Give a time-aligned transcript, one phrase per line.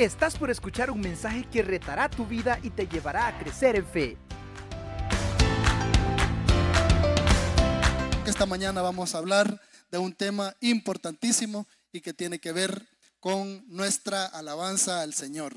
[0.00, 3.86] Estás por escuchar un mensaje que retará tu vida y te llevará a crecer en
[3.86, 4.16] fe.
[8.24, 9.60] Esta mañana vamos a hablar
[9.90, 12.88] de un tema importantísimo y que tiene que ver
[13.20, 15.54] con nuestra alabanza al Señor.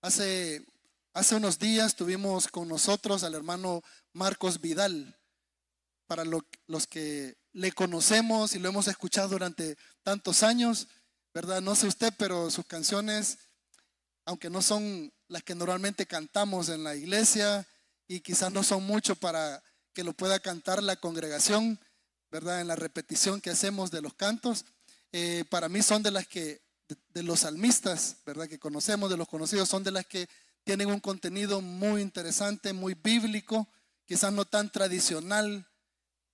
[0.00, 0.64] Hace,
[1.12, 3.82] hace unos días tuvimos con nosotros al hermano
[4.14, 5.14] Marcos Vidal.
[6.06, 10.88] Para los que le conocemos y lo hemos escuchado durante tantos años,
[11.32, 11.60] ¿verdad?
[11.60, 13.38] No sé usted, pero sus canciones,
[14.24, 17.66] aunque no son las que normalmente cantamos en la iglesia
[18.08, 19.62] y quizás no son mucho para
[19.92, 21.78] que lo pueda cantar la congregación,
[22.30, 22.60] ¿verdad?
[22.60, 24.64] En la repetición que hacemos de los cantos,
[25.12, 26.60] eh, para mí son de las que,
[27.12, 28.48] de, los salmistas, ¿verdad?
[28.48, 30.28] Que conocemos, de los conocidos, son de las que
[30.64, 33.68] tienen un contenido muy interesante, muy bíblico,
[34.04, 35.66] quizás no tan tradicional,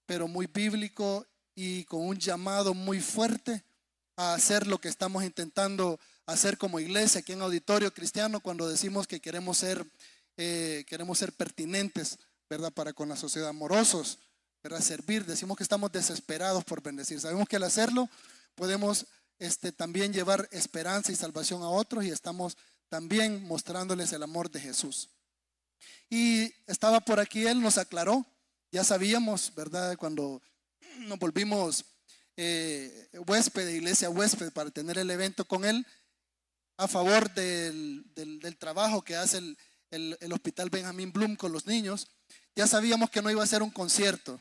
[0.06, 3.64] pero muy bíblico y con un llamado muy fuerte
[4.16, 9.06] a hacer lo que estamos intentando hacer como iglesia aquí en Auditorio Cristiano cuando decimos
[9.06, 9.86] que queremos ser,
[10.36, 12.72] eh, queremos ser pertinentes, ¿verdad?
[12.72, 14.18] Para con la sociedad, amorosos,
[14.62, 14.80] ¿verdad?
[14.80, 17.20] Servir, decimos que estamos desesperados por bendecir.
[17.20, 18.08] Sabemos que al hacerlo
[18.54, 19.06] podemos
[19.38, 22.56] este, también llevar esperanza y salvación a otros y estamos
[22.88, 25.10] también mostrándoles el amor de Jesús.
[26.08, 28.24] Y estaba por aquí, él nos aclaró,
[28.72, 29.96] ya sabíamos, ¿verdad?
[29.96, 30.40] Cuando
[31.00, 31.84] nos volvimos
[32.36, 35.86] eh, huésped iglesia huésped para tener el evento con él
[36.76, 38.04] a favor del,
[38.58, 39.56] trabajo que hace el,
[40.20, 42.08] el, hospital Benjamin Bloom con los niños.
[42.54, 44.38] Ya sabíamos que no iba a ser un concierto,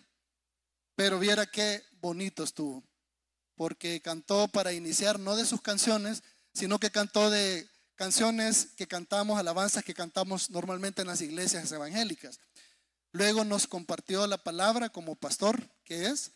[0.95, 2.83] pero viera qué bonito estuvo,
[3.55, 6.23] porque cantó para iniciar no de sus canciones,
[6.53, 12.39] sino que cantó de canciones que cantamos, alabanzas que cantamos normalmente en las iglesias evangélicas.
[13.11, 16.31] Luego nos compartió la palabra como pastor que es,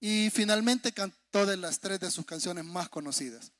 [0.00, 3.52] y finalmente cantó de las tres de sus canciones más conocidas.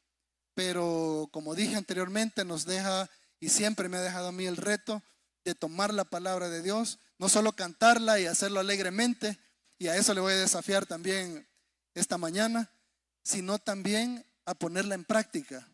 [0.55, 3.09] Pero como dije anteriormente, nos deja,
[3.41, 5.03] y siempre me ha dejado a mí el reto
[5.45, 9.39] de tomar la palabra de Dios, no solo cantarla y hacerlo alegremente,
[9.79, 11.49] y a eso le voy a desafiar también
[11.95, 12.71] esta mañana,
[13.23, 15.69] sino también a ponerla en práctica.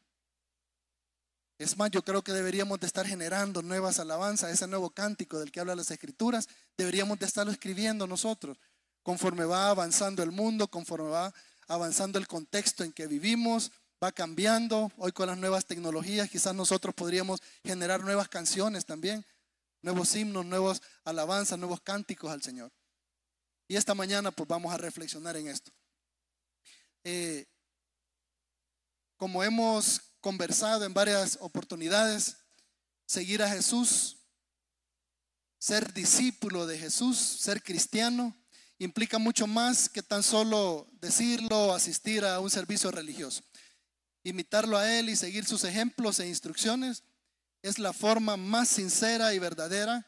[1.59, 5.53] Es más, yo creo que deberíamos de estar generando nuevas alabanzas, ese nuevo cántico del
[5.53, 8.59] que habla las escrituras, deberíamos de estarlo escribiendo nosotros
[9.04, 11.32] conforme va avanzando el mundo, conforme va
[11.69, 13.70] avanzando el contexto en que vivimos,
[14.03, 14.91] va cambiando.
[14.97, 19.25] Hoy con las nuevas tecnologías quizás nosotros podríamos generar nuevas canciones también,
[19.82, 22.72] nuevos himnos, nuevos alabanzas, nuevos cánticos al Señor.
[23.69, 25.70] Y esta mañana pues vamos a reflexionar en esto.
[27.04, 27.47] Eh,
[29.19, 32.38] como hemos conversado en varias oportunidades,
[33.04, 34.16] seguir a Jesús,
[35.59, 38.34] ser discípulo de Jesús, ser cristiano,
[38.79, 43.43] implica mucho más que tan solo decirlo o asistir a un servicio religioso.
[44.23, 47.03] Imitarlo a Él y seguir sus ejemplos e instrucciones
[47.62, 50.07] es la forma más sincera y verdadera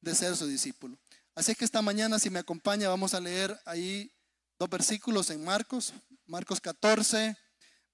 [0.00, 0.98] de ser su discípulo.
[1.34, 4.12] Así que esta mañana, si me acompaña, vamos a leer ahí
[4.58, 5.92] dos versículos en Marcos,
[6.26, 7.36] Marcos 14,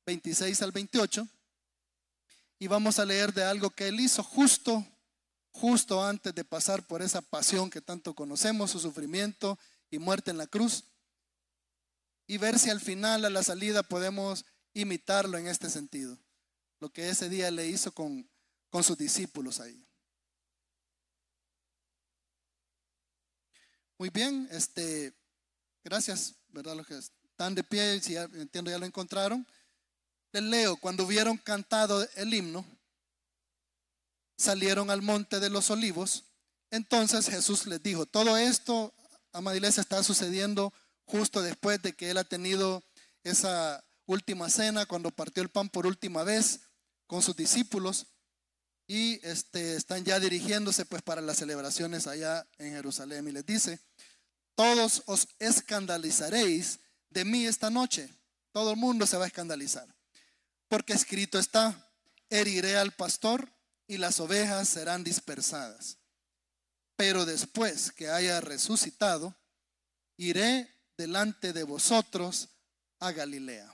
[0.06, 1.28] 26 al 28.
[2.58, 4.84] Y vamos a leer de algo que Él hizo justo,
[5.50, 9.58] justo antes de pasar por esa pasión que tanto conocemos, su sufrimiento
[9.90, 10.84] y muerte en la cruz.
[12.26, 16.18] Y ver si al final, a la salida, podemos imitarlo en este sentido.
[16.80, 18.28] Lo que ese día le hizo con,
[18.68, 19.86] con sus discípulos ahí.
[23.98, 25.14] Muy bien, este,
[25.82, 26.76] gracias, ¿verdad?
[26.76, 29.46] Los que están de pie, si entiendo ya lo encontraron.
[30.32, 32.66] Les leo, cuando hubieron cantado el himno,
[34.36, 36.24] salieron al monte de los olivos.
[36.70, 38.92] Entonces Jesús les dijo, todo esto
[39.36, 40.72] amada está sucediendo
[41.04, 42.82] justo después de que él ha tenido
[43.22, 46.60] esa última cena, cuando partió el pan por última vez
[47.06, 48.06] con sus discípulos
[48.86, 53.28] y este, están ya dirigiéndose pues para las celebraciones allá en Jerusalén.
[53.28, 53.80] Y les dice,
[54.54, 56.80] todos os escandalizaréis
[57.10, 58.08] de mí esta noche,
[58.52, 59.86] todo el mundo se va a escandalizar,
[60.68, 61.90] porque escrito está,
[62.30, 63.52] heriré al pastor
[63.86, 65.98] y las ovejas serán dispersadas
[66.96, 69.34] pero después que haya resucitado,
[70.16, 72.48] iré delante de vosotros
[73.00, 73.72] a Galilea.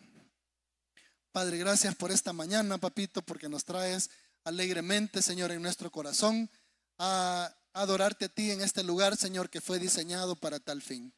[1.30, 4.10] Padre, gracias por esta mañana, papito, porque nos traes
[4.44, 6.50] alegremente, Señor, en nuestro corazón
[6.98, 11.12] a adorarte a ti en este lugar, Señor, que fue diseñado para tal fin.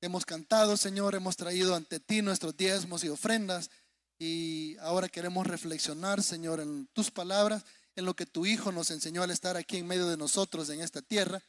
[0.00, 3.70] Hemos cantado, Señor, hemos traído ante ti nuestros diezmos y ofrendas
[4.18, 7.64] y ahora queremos reflexionar, Señor, en tus palabras
[7.96, 10.80] en lo que tu Hijo nos enseñó al estar aquí en medio de nosotros en
[10.80, 11.42] esta tierra.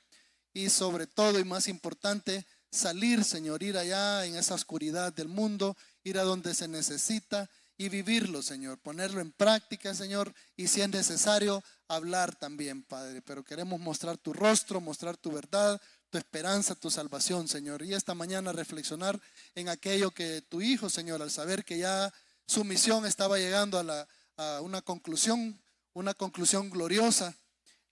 [0.54, 5.76] Y sobre todo y más importante, salir, Señor, ir allá en esa oscuridad del mundo,
[6.04, 10.90] ir a donde se necesita y vivirlo, Señor, ponerlo en práctica, Señor, y si es
[10.90, 13.22] necesario, hablar también, Padre.
[13.22, 17.84] Pero queremos mostrar tu rostro, mostrar tu verdad, tu esperanza, tu salvación, Señor.
[17.84, 19.20] Y esta mañana reflexionar
[19.56, 22.14] en aquello que tu Hijo, Señor, al saber que ya
[22.48, 24.08] su misión estaba llegando a, la,
[24.38, 25.60] a una conclusión,
[25.96, 27.36] una conclusión gloriosa,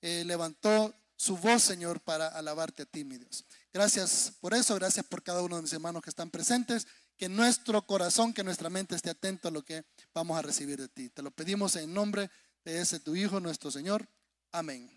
[0.01, 3.45] eh, levantó su voz, Señor, para alabarte a ti, mi Dios.
[3.71, 6.85] Gracias por eso, gracias por cada uno de mis hermanos que están presentes.
[7.17, 10.89] Que nuestro corazón, que nuestra mente esté atento a lo que vamos a recibir de
[10.89, 11.09] ti.
[11.09, 12.29] Te lo pedimos en nombre
[12.65, 14.07] de ese tu Hijo, nuestro Señor.
[14.51, 14.91] Amén.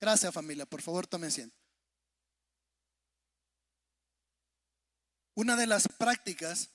[0.00, 0.66] Gracias familia.
[0.66, 1.56] Por favor, tomen asiento.
[5.34, 6.70] Una de las prácticas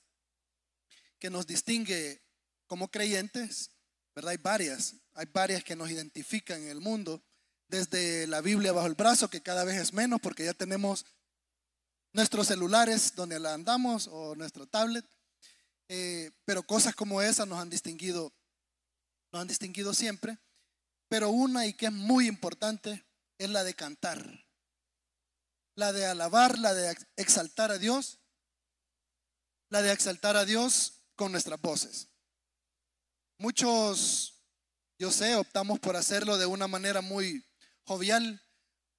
[1.19, 2.23] que nos distingue
[2.65, 3.69] como creyentes,
[4.15, 4.31] ¿verdad?
[4.31, 7.21] Hay varias, hay varias que nos identifican en el mundo,
[7.67, 11.05] desde la Biblia bajo el brazo, que cada vez es menos porque ya tenemos
[12.13, 15.05] nuestros celulares donde la andamos o nuestro tablet,
[15.87, 18.33] eh, pero cosas como esas nos han distinguido,
[19.31, 20.37] nos han distinguido siempre,
[21.07, 23.05] pero una y que es muy importante
[23.37, 24.45] es la de cantar,
[25.75, 28.19] la de alabar, la de exaltar a Dios,
[29.69, 32.09] la de exaltar a Dios con nuestras voces.
[33.37, 34.30] Muchos,
[35.01, 37.43] yo sé, optamos por hacerlo de una manera muy
[37.85, 38.39] jovial.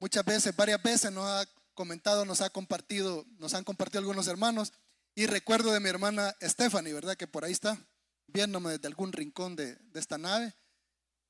[0.00, 4.72] Muchas veces, varias veces nos ha comentado, nos ha compartido, nos han compartido algunos hermanos.
[5.14, 7.16] Y recuerdo de mi hermana Stephanie, ¿verdad?
[7.16, 7.78] Que por ahí está,
[8.26, 10.52] viéndome desde algún rincón de, esta nave,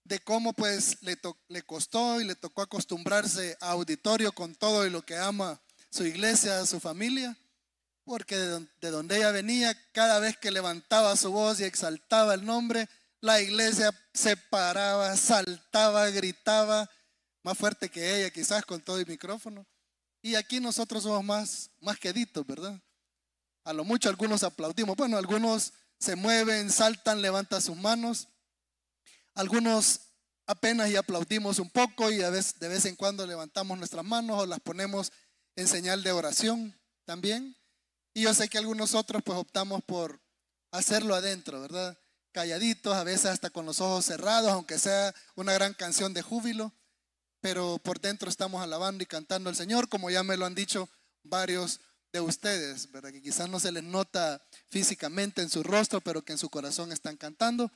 [0.04, 1.18] de cómo pues le,
[1.64, 5.60] costó y le tocó acostumbrarse a auditorio con todo y lo que ama
[5.90, 7.36] su iglesia, su familia
[8.04, 12.88] porque de donde ella venía, cada vez que levantaba su voz y exaltaba el nombre,
[13.22, 16.90] la iglesia se paraba, saltaba, gritaba,
[17.44, 19.64] más fuerte que ella quizás con todo el micrófono.
[20.20, 22.78] Y aquí nosotros somos más, más queditos, ¿verdad?
[23.64, 24.96] A lo mucho algunos aplaudimos.
[24.96, 28.28] Bueno, algunos se mueven, saltan, levantan sus manos.
[29.34, 30.00] Algunos
[30.46, 34.46] apenas y aplaudimos un poco y a de vez en cuando levantamos nuestras manos o
[34.46, 35.12] las ponemos
[35.54, 37.56] en señal de oración también.
[38.14, 40.20] Y yo sé que algunos otros pues optamos por
[40.72, 41.96] hacerlo adentro, ¿verdad?
[42.32, 46.72] Calladitos, a veces hasta con los ojos cerrados, aunque sea una gran canción de júbilo,
[47.40, 50.88] pero por dentro estamos alabando y cantando al Señor, como ya me lo han dicho
[51.22, 51.80] varios
[52.12, 53.10] de ustedes, ¿verdad?
[53.10, 56.92] Que quizás no se les nota físicamente en su rostro, pero que en su corazón
[56.92, 57.70] están cantando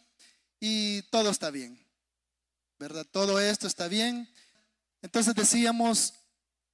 [0.60, 1.84] y todo está bien,
[2.78, 3.06] ¿verdad?
[3.10, 4.28] Todo esto está bien.
[5.02, 6.14] Entonces decíamos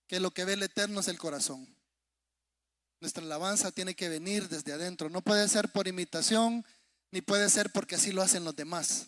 [0.07, 1.67] que lo que ve el Eterno es el corazón.
[3.01, 5.11] Nuestra alabanza tiene que venir desde adentro.
[5.11, 6.65] No puede ser por imitación,
[7.13, 9.07] ni puede ser porque así lo hacen los demás.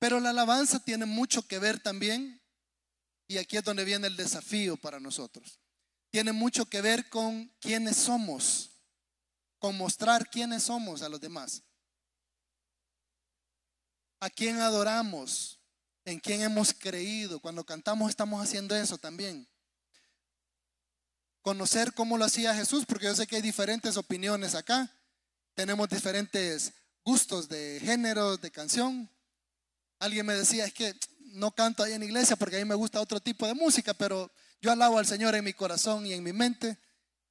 [0.00, 2.42] Pero la alabanza tiene mucho que ver también,
[3.28, 5.60] y aquí es donde viene el desafío para nosotros.
[6.10, 8.70] Tiene mucho que ver con quiénes somos,
[9.60, 11.62] con mostrar quiénes somos a los demás.
[14.18, 15.60] A quién adoramos,
[16.04, 17.38] en quién hemos creído.
[17.38, 19.46] Cuando cantamos estamos haciendo eso también
[21.48, 24.94] conocer cómo lo hacía Jesús, porque yo sé que hay diferentes opiniones acá.
[25.58, 26.72] Tenemos diferentes
[27.02, 29.10] gustos de género, de canción.
[29.98, 30.94] Alguien me decía, es que
[31.32, 34.30] no canto ahí en iglesia porque a mí me gusta otro tipo de música, pero
[34.60, 36.78] yo alabo al Señor en mi corazón y en mi mente.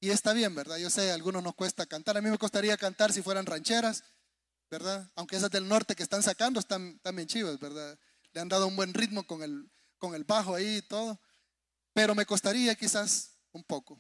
[0.02, 0.76] Y está bien, ¿verdad?
[0.76, 2.18] Yo sé, a algunos nos cuesta cantar.
[2.18, 4.04] A mí me costaría cantar si fueran rancheras,
[4.70, 5.10] ¿verdad?
[5.16, 7.98] Aunque esas del norte que están sacando están, bien chivas, ¿verdad?
[8.34, 11.18] Le han dado un buen ritmo con el, con el bajo ahí y todo.
[11.94, 13.98] Pero me costaría quizás un poco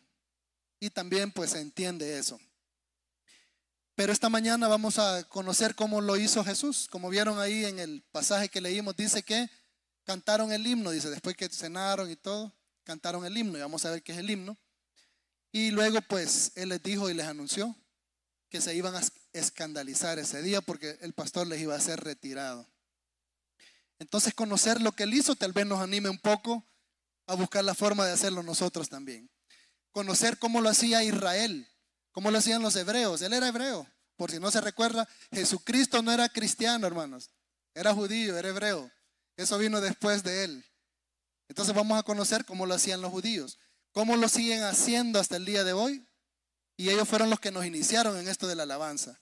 [0.82, 2.38] y también pues se entiende eso.
[3.98, 6.88] Pero esta mañana vamos a conocer cómo lo hizo Jesús.
[6.88, 9.50] Como vieron ahí en el pasaje que leímos, dice que
[10.04, 13.90] cantaron el himno, dice, después que cenaron y todo, cantaron el himno y vamos a
[13.90, 14.56] ver qué es el himno.
[15.52, 17.76] Y luego pues Él les dijo y les anunció
[18.52, 19.02] que se iban a
[19.34, 22.68] escandalizar ese día porque el pastor les iba a ser retirado.
[23.98, 26.64] Entonces conocer lo que Él hizo tal vez nos anime un poco
[27.26, 29.28] a buscar la forma de hacerlo nosotros también
[29.98, 31.68] conocer cómo lo hacía Israel,
[32.12, 33.22] cómo lo hacían los hebreos.
[33.22, 33.88] Él era hebreo.
[34.16, 37.30] Por si no se recuerda, Jesucristo no era cristiano, hermanos.
[37.74, 38.92] Era judío, era hebreo.
[39.36, 40.66] Eso vino después de él.
[41.48, 43.58] Entonces vamos a conocer cómo lo hacían los judíos,
[43.92, 46.06] cómo lo siguen haciendo hasta el día de hoy.
[46.76, 49.20] Y ellos fueron los que nos iniciaron en esto de la alabanza.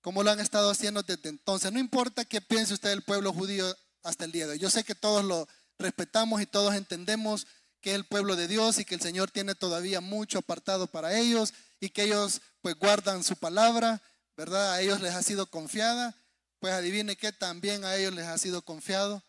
[0.00, 1.72] Cómo lo han estado haciendo desde entonces.
[1.72, 4.58] No importa qué piense usted del pueblo judío hasta el día de hoy.
[4.58, 7.46] Yo sé que todos lo respetamos y todos entendemos
[7.80, 11.54] que el pueblo de Dios y que el Señor tiene todavía mucho apartado para ellos
[11.80, 14.02] y que ellos pues guardan su palabra,
[14.36, 14.72] ¿verdad?
[14.72, 16.16] A ellos les ha sido confiada,
[16.58, 19.22] pues adivine que también a ellos les ha sido confiado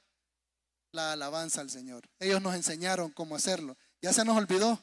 [0.91, 2.09] la alabanza al Señor.
[2.19, 3.77] Ellos nos enseñaron cómo hacerlo.
[4.01, 4.81] Ya se nos olvidó,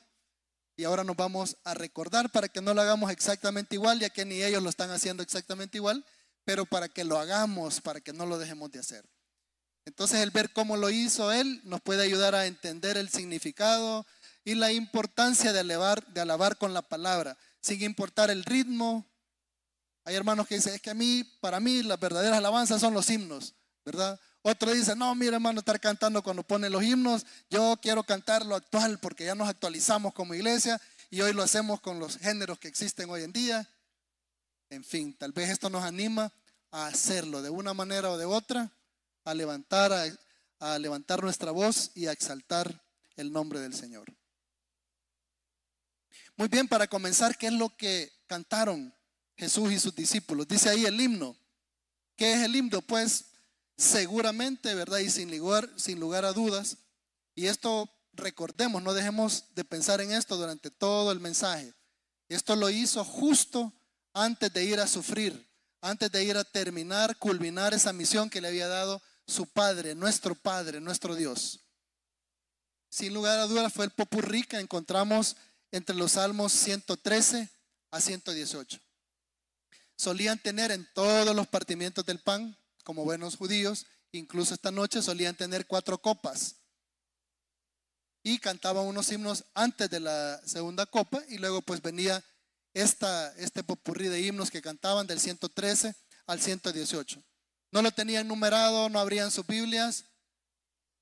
[0.78, 4.26] Y ahora nos vamos a recordar para que no lo hagamos exactamente igual, ya que
[4.26, 6.04] ni ellos lo están haciendo exactamente igual,
[6.44, 9.08] pero para que lo hagamos, para que no lo dejemos de hacer.
[9.86, 14.04] Entonces el ver cómo lo hizo él nos puede ayudar a entender el significado
[14.44, 19.06] y la importancia de alabar, de alabar con la palabra, sin importar el ritmo.
[20.04, 23.08] Hay hermanos que dicen, es que a mí, para mí, las verdaderas alabanzas son los
[23.10, 24.20] himnos, ¿verdad?
[24.42, 28.54] Otro dice, no, mira hermano, estar cantando cuando pone los himnos, yo quiero cantar lo
[28.54, 32.68] actual porque ya nos actualizamos como iglesia y hoy lo hacemos con los géneros que
[32.68, 33.68] existen hoy en día.
[34.70, 36.32] En fin, tal vez esto nos anima
[36.70, 38.70] a hacerlo de una manera o de otra,
[39.26, 39.92] a levantar,
[40.60, 42.82] a, levantar nuestra voz y a exaltar
[43.16, 44.06] el nombre del Señor.
[46.36, 48.94] Muy bien, para comenzar, ¿qué es lo que cantaron
[49.36, 50.46] Jesús y sus discípulos?
[50.46, 51.36] Dice ahí el himno.
[52.14, 52.80] ¿Qué es el himno?
[52.82, 53.32] Pues
[53.76, 54.98] seguramente, ¿verdad?
[54.98, 56.78] Y sin lugar, sin lugar a dudas,
[57.34, 61.74] y esto recordemos, no dejemos de pensar en esto durante todo el mensaje.
[62.28, 63.72] Esto lo hizo justo
[64.14, 68.48] antes de ir a sufrir, antes de ir a terminar, culminar esa misión que le
[68.48, 71.60] había dado su Padre, nuestro Padre, nuestro Dios.
[72.88, 75.36] Sin lugar a dudas fue el popurrí que encontramos
[75.70, 77.50] entre los salmos 113
[77.90, 78.80] a 118.
[79.96, 85.36] Solían tener en todos los partimientos del pan, como buenos judíos, incluso esta noche solían
[85.36, 86.56] tener cuatro copas.
[88.22, 92.24] Y cantaban unos himnos antes de la segunda copa y luego pues venía
[92.74, 95.94] esta, este popurrí de himnos que cantaban del 113
[96.26, 97.22] al 118.
[97.76, 100.06] No lo tenían numerado, no abrían sus Biblias,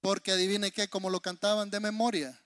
[0.01, 2.37] porque adivine qué, como lo cantaban de memoria,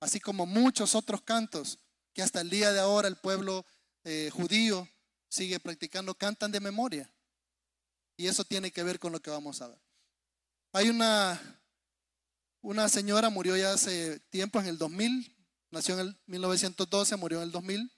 [0.00, 1.78] así como muchos otros cantos
[2.14, 3.66] que hasta el día de ahora el pueblo
[4.04, 4.88] eh, judío
[5.28, 7.12] sigue practicando, cantan de memoria.
[8.16, 9.78] Y eso tiene que ver con lo que vamos a ver.
[10.72, 11.38] Hay una,
[12.62, 15.36] una señora, murió ya hace tiempo, en el 2000,
[15.70, 17.92] nació en el 1912, murió en el 2000,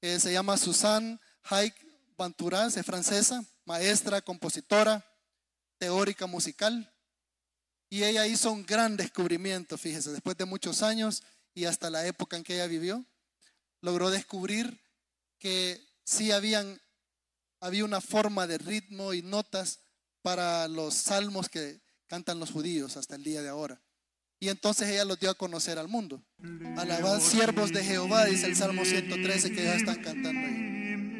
[0.00, 1.74] eh, se llama Suzanne Haik
[2.16, 5.04] Banturas, es francesa, maestra, compositora,
[5.78, 6.92] teórica musical.
[7.90, 11.22] Y ella hizo un gran descubrimiento, fíjese, después de muchos años
[11.54, 13.04] y hasta la época en que ella vivió,
[13.80, 14.80] logró descubrir
[15.38, 16.80] que sí habían,
[17.60, 19.80] había una forma de ritmo y notas
[20.22, 23.80] para los salmos que cantan los judíos hasta el día de ahora.
[24.40, 26.22] Y entonces ella los dio a conocer al mundo.
[26.76, 30.63] Alabad siervos de Jehová, dice el Salmo 113 que ya están cantando ahí.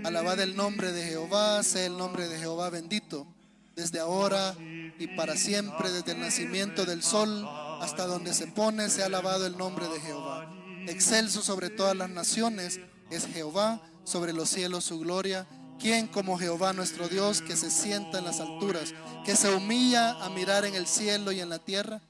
[0.04, 3.26] Alabad el nombre de Jehová, sea el nombre de Jehová bendito,
[3.74, 4.54] desde ahora
[4.98, 7.46] y para siempre, desde el nacimiento del sol
[7.80, 10.54] hasta donde se pone, sea alabado el nombre de Jehová.
[10.86, 12.80] Excelso sobre todas las naciones
[13.10, 15.46] es Jehová, sobre los cielos su gloria.
[15.80, 18.94] ¿Quién como Jehová nuestro Dios que se sienta en las alturas,
[19.24, 22.00] que se humilla a mirar en el cielo y en la tierra?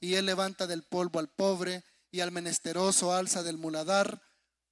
[0.00, 4.22] y él levanta del polvo al pobre y al menesteroso alza del muladar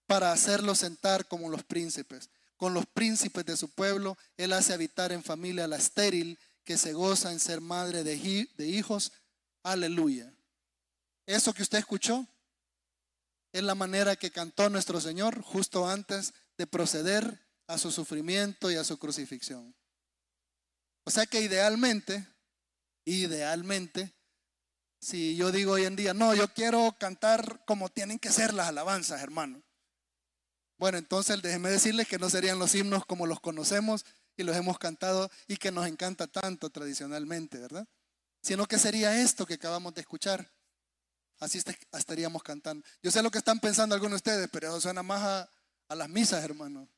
[0.07, 2.31] para hacerlo sentar como los príncipes.
[2.59, 6.93] Con los príncipes de su pueblo, él hace habitar en familia la estéril que se
[6.93, 9.13] goza en ser madre de, de hijos.
[9.63, 10.35] Aleluya.
[11.25, 12.27] Eso que usted escuchó
[13.53, 18.75] es la manera que cantó nuestro Señor justo antes de proceder a su sufrimiento y
[18.75, 19.75] a su crucifixión.
[21.05, 22.27] O sea que idealmente,
[23.05, 24.13] idealmente,
[25.01, 28.67] si yo digo hoy en día, no, yo quiero cantar como tienen que ser las
[28.69, 29.63] alabanzas, hermano.
[30.79, 34.05] Bueno, entonces déjeme decirles que no serían los himnos como los conocemos
[34.37, 37.87] y los hemos cantado y que nos encanta tanto tradicionalmente, ¿verdad?
[38.41, 40.51] Sino que sería esto que acabamos de escuchar.
[41.41, 41.61] Así
[41.93, 42.87] estaríamos cantando.
[43.03, 45.49] Yo sé lo que están pensando algunos de ustedes, pero eso suena más
[45.89, 46.89] a las misas, hermano.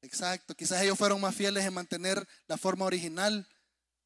[0.00, 0.54] Exacto.
[0.54, 3.46] Quizás ellos fueron más fieles en mantener la forma original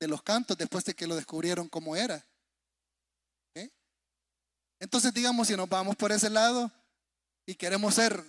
[0.01, 2.27] de los cantos después de que lo descubrieron como era.
[4.81, 6.73] Entonces, digamos, si nos vamos por ese lado
[7.45, 8.25] y queremos ser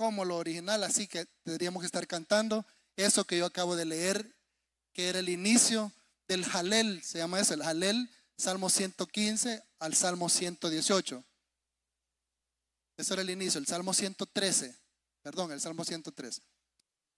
[0.00, 2.64] como lo original, así que tendríamos que estar cantando
[2.96, 4.34] eso que yo acabo de leer,
[4.94, 5.92] que era el inicio
[6.26, 11.22] del Halel, se llama eso, el Halel, Salmo 115 al Salmo 118.
[12.96, 14.74] Eso era el inicio, el Salmo 113,
[15.20, 16.40] perdón, el Salmo 113,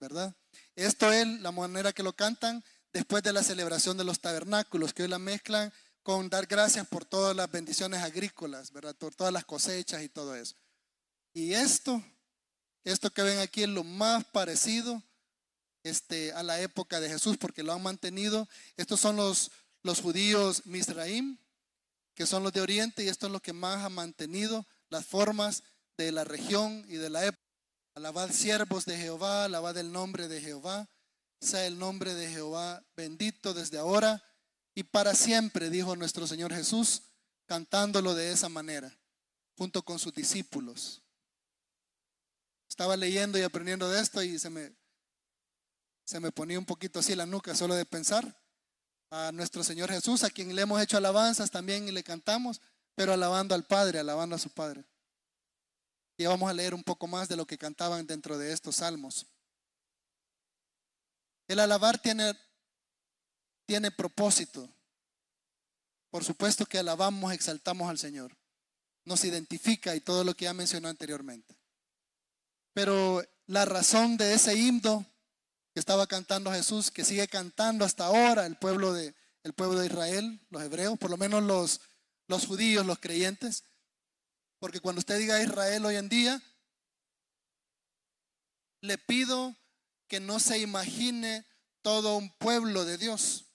[0.01, 0.35] ¿verdad?
[0.75, 5.05] Esto es la manera que lo cantan después de la celebración de los tabernáculos, que
[5.05, 5.73] hoy la mezclan
[6.03, 8.97] con dar gracias por todas las bendiciones agrícolas, ¿verdad?
[8.97, 10.57] Por todas las cosechas y todo eso.
[11.33, 12.03] Y esto,
[12.91, 15.03] esto que ven aquí es lo más parecido
[15.85, 18.49] este, a la época de Jesús, porque lo han mantenido.
[18.77, 19.51] Estos son los,
[19.83, 21.39] los judíos Misraim,
[22.15, 25.63] que son los de Oriente, y esto es lo que más ha mantenido las formas
[25.97, 27.43] de la región y de la época.
[27.95, 30.89] Alabad siervos de Jehová, alabad el nombre de Jehová,
[31.41, 34.23] sea el nombre de Jehová bendito desde ahora
[34.75, 37.03] y para siempre, dijo nuestro Señor Jesús,
[37.47, 38.97] cantándolo de esa manera,
[39.57, 41.02] junto con sus discípulos.
[42.73, 44.75] Estaba leyendo y aprendiendo de esto y se me,
[46.05, 48.35] se me ponía un poquito así la nuca solo de pensar
[49.11, 52.63] a nuestro Señor Jesús, a quien le hemos hecho alabanzas también y le cantamos,
[52.95, 54.87] pero alabando al Padre, alabando a su Padre.
[56.17, 59.27] Y vamos a leer un poco más de lo que cantaban dentro de estos salmos.
[61.49, 62.33] El alabar tiene,
[63.67, 64.67] tiene propósito.
[66.09, 68.35] Por supuesto que alabamos, exaltamos al Señor.
[69.05, 71.62] Nos identifica y todo lo que ya mencionó anteriormente.
[72.73, 75.07] Pero la razón de ese himno
[75.75, 79.87] que estaba cantando Jesús, que sigue cantando hasta ahora el pueblo de, el pueblo de
[79.87, 81.81] Israel, los hebreos, por lo menos los,
[82.29, 83.65] los judíos, los creyentes.
[84.59, 86.43] Porque cuando usted diga Israel hoy en día,
[88.81, 89.57] le pido
[90.09, 91.47] que no se imagine
[91.83, 93.47] todo un pueblo de Dios.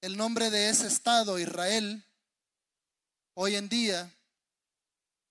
[0.00, 2.04] El nombre de ese estado, Israel,
[3.34, 4.10] hoy en día,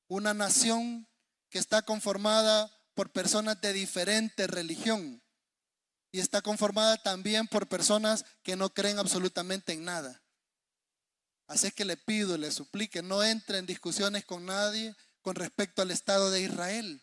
[0.07, 1.07] una nación
[1.55, 5.23] que está conformada por personas de diferente religión
[6.11, 10.21] y está conformada también por personas que no creen absolutamente en nada.
[11.47, 15.91] Así que le pido, le suplique, no entre en discusiones con nadie con respecto al
[15.91, 17.01] Estado de Israel.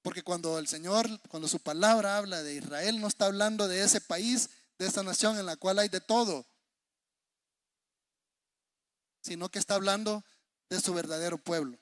[0.00, 4.00] Porque cuando el Señor, cuando su palabra habla de Israel, no está hablando de ese
[4.00, 6.46] país, de esa nación en la cual hay de todo,
[9.22, 10.24] sino que está hablando
[10.70, 11.80] de su verdadero pueblo.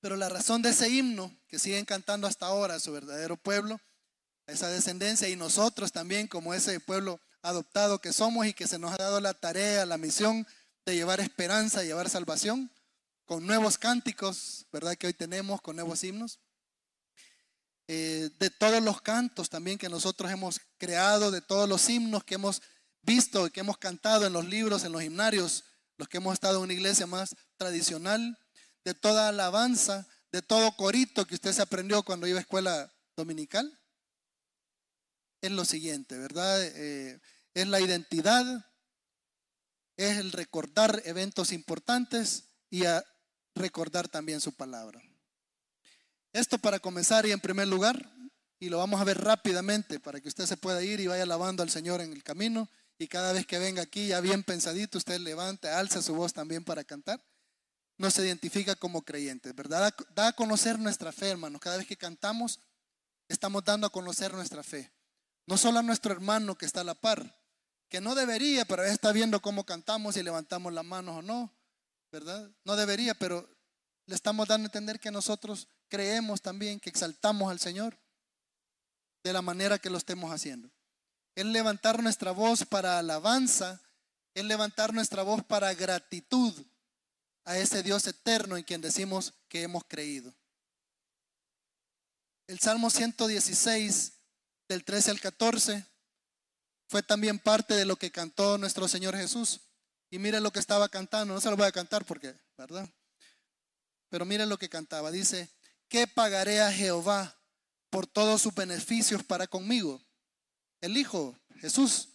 [0.00, 3.80] Pero la razón de ese himno que siguen cantando hasta ahora a su verdadero pueblo,
[4.46, 8.92] esa descendencia y nosotros también como ese pueblo adoptado que somos y que se nos
[8.92, 10.46] ha dado la tarea, la misión
[10.84, 12.70] de llevar esperanza, llevar salvación,
[13.24, 14.96] con nuevos cánticos, ¿verdad?
[14.96, 16.40] Que hoy tenemos, con nuevos himnos.
[17.86, 22.36] Eh, de todos los cantos también que nosotros hemos creado, de todos los himnos que
[22.36, 22.62] hemos
[23.02, 25.64] visto y que hemos cantado en los libros, en los himnarios,
[25.96, 28.38] los que hemos estado en una iglesia más tradicional,
[28.84, 33.78] de toda alabanza, de todo corito que usted se aprendió cuando iba a escuela dominical,
[35.40, 36.62] es lo siguiente, ¿verdad?
[36.62, 37.20] Eh,
[37.54, 38.44] es la identidad,
[39.96, 43.04] es el recordar eventos importantes y a
[43.54, 45.02] recordar también su palabra.
[46.32, 48.10] Esto para comenzar y en primer lugar,
[48.60, 51.62] y lo vamos a ver rápidamente para que usted se pueda ir y vaya alabando
[51.62, 55.18] al Señor en el camino y cada vez que venga aquí ya bien pensadito, usted
[55.18, 57.20] levante, alza su voz también para cantar
[58.00, 59.94] nos identifica como creyentes, ¿verdad?
[60.14, 61.60] Da a conocer nuestra fe, hermanos.
[61.60, 62.58] Cada vez que cantamos,
[63.28, 64.90] estamos dando a conocer nuestra fe.
[65.46, 67.38] No solo a nuestro hermano que está a la par,
[67.90, 71.52] que no debería, pero está viendo cómo cantamos y levantamos las manos o no,
[72.10, 72.50] ¿verdad?
[72.64, 73.46] No debería, pero
[74.06, 77.98] le estamos dando a entender que nosotros creemos también, que exaltamos al Señor
[79.22, 80.70] de la manera que lo estemos haciendo.
[81.34, 83.78] Es levantar nuestra voz para alabanza,
[84.32, 86.54] es levantar nuestra voz para gratitud
[87.44, 90.34] a ese Dios eterno en quien decimos que hemos creído.
[92.46, 94.12] El Salmo 116,
[94.68, 95.86] del 13 al 14,
[96.88, 99.60] fue también parte de lo que cantó nuestro Señor Jesús.
[100.10, 102.88] Y mire lo que estaba cantando, no se lo voy a cantar porque, ¿verdad?
[104.08, 105.12] Pero mire lo que cantaba.
[105.12, 105.48] Dice,
[105.88, 107.40] ¿qué pagaré a Jehová
[107.90, 110.04] por todos sus beneficios para conmigo?
[110.80, 112.08] El Hijo, Jesús,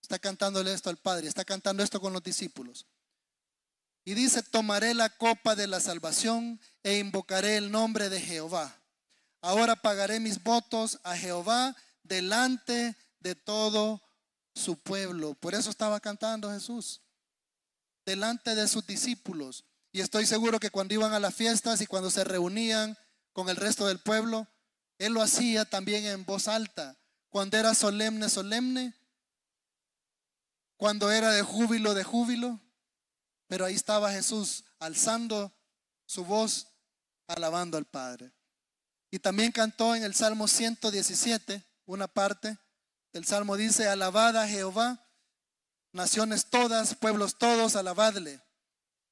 [0.00, 2.86] está cantándole esto al Padre, está cantando esto con los discípulos.
[4.08, 8.74] Y dice, tomaré la copa de la salvación e invocaré el nombre de Jehová.
[9.42, 14.00] Ahora pagaré mis votos a Jehová delante de todo
[14.54, 15.34] su pueblo.
[15.34, 17.02] Por eso estaba cantando Jesús.
[18.06, 19.66] Delante de sus discípulos.
[19.92, 22.96] Y estoy seguro que cuando iban a las fiestas y cuando se reunían
[23.34, 24.48] con el resto del pueblo,
[24.96, 26.96] Él lo hacía también en voz alta.
[27.28, 28.94] Cuando era solemne, solemne.
[30.78, 32.58] Cuando era de júbilo, de júbilo.
[33.48, 35.52] Pero ahí estaba Jesús alzando
[36.06, 36.68] su voz,
[37.26, 38.32] alabando al Padre.
[39.10, 42.58] Y también cantó en el Salmo 117, una parte
[43.12, 45.04] del Salmo dice, alabad a Jehová,
[45.92, 48.40] naciones todas, pueblos todos, alabadle.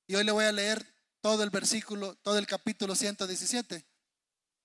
[0.07, 0.87] Y hoy le voy a leer
[1.20, 3.85] todo el versículo, todo el capítulo 117.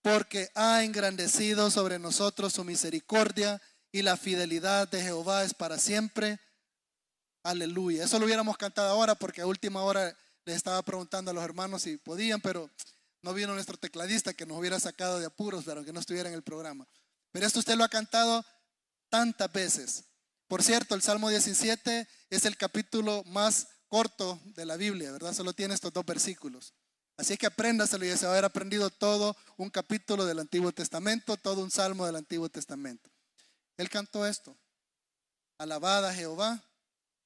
[0.01, 6.39] Porque ha engrandecido sobre nosotros su misericordia y la fidelidad de Jehová es para siempre.
[7.43, 8.03] Aleluya.
[8.03, 11.81] Eso lo hubiéramos cantado ahora porque a última hora les estaba preguntando a los hermanos
[11.81, 12.69] si podían, pero
[13.21, 16.35] no vino nuestro tecladista que nos hubiera sacado de apuros, pero que no estuviera en
[16.35, 16.87] el programa.
[17.31, 18.45] Pero esto usted lo ha cantado
[19.09, 20.03] tantas veces.
[20.47, 25.33] Por cierto, el Salmo 17 es el capítulo más corto de la Biblia, ¿verdad?
[25.33, 26.73] Solo tiene estos dos versículos.
[27.17, 31.37] Así que apréndaselo y se va a haber aprendido todo un capítulo del Antiguo Testamento,
[31.37, 33.09] todo un salmo del Antiguo Testamento.
[33.77, 34.55] Él cantó esto.
[35.57, 36.63] Alabada Jehová,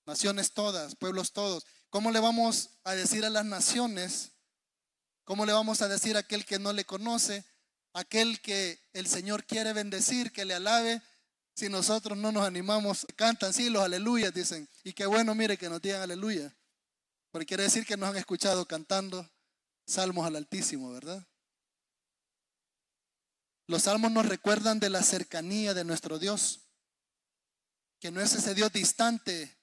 [0.05, 1.65] naciones todas, pueblos todos.
[1.89, 4.35] ¿Cómo le vamos a decir a las naciones
[5.25, 7.43] ¿Cómo le vamos a decir a aquel que no le conoce,
[7.93, 11.01] aquel que el Señor quiere bendecir, que le alabe,
[11.55, 13.07] si nosotros no nos animamos?
[13.15, 14.69] Cantan, sí, los aleluyas, dicen.
[14.83, 16.55] Y qué bueno, mire, que nos digan aleluya.
[17.31, 19.27] Porque quiere decir que nos han escuchado cantando
[19.87, 21.27] salmos al Altísimo, ¿verdad?
[23.65, 26.69] Los salmos nos recuerdan de la cercanía de nuestro Dios,
[27.99, 29.54] que no es ese Dios distante